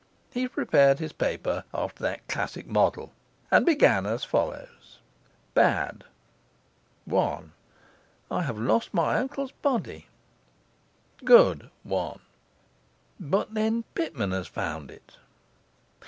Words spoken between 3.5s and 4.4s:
and began as